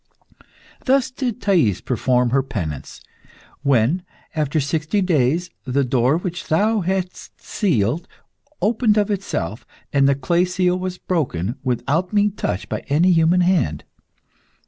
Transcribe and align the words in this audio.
Thus 0.85 1.11
did 1.11 1.39
Thais 1.43 1.79
perform 1.79 2.31
her 2.31 2.41
penance, 2.41 3.01
when, 3.61 4.01
after 4.35 4.59
sixty 4.59 4.99
days, 4.99 5.51
the 5.63 5.83
door 5.83 6.17
which 6.17 6.47
thou 6.47 6.79
hadst 6.79 7.39
sealed 7.39 8.07
opened 8.63 8.97
of 8.97 9.11
itself, 9.11 9.63
and 9.93 10.09
the 10.09 10.15
clay 10.15 10.45
seal 10.45 10.79
was 10.79 10.97
broken 10.97 11.55
without 11.63 12.15
being 12.15 12.31
touched 12.31 12.67
by 12.67 12.79
any 12.89 13.11
human 13.11 13.41
hand. 13.41 13.83